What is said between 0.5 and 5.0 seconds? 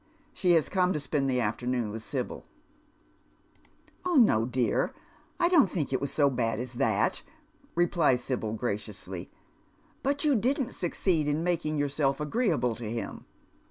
has come to spend the afternoon with Sibyl. * No, dear,